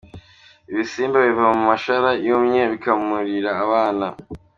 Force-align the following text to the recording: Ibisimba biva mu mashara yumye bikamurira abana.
Ibisimba 0.71 1.17
biva 1.25 1.45
mu 1.55 1.61
mashara 1.69 2.09
yumye 2.25 2.61
bikamurira 2.71 3.51
abana. 3.63 4.07